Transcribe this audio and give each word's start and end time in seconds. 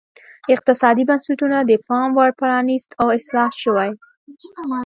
اقتصادي 0.53 1.03
بنسټونه 1.09 1.57
د 1.63 1.71
پاموړ 1.87 2.29
پرانیست 2.39 2.89
او 3.01 3.07
اصلاح 3.17 3.51
شوي. 3.63 3.89